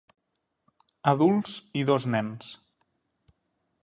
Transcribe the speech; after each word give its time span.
Adults 1.11 1.53
i 1.81 1.83
dos 1.89 2.07
nens. 2.15 2.49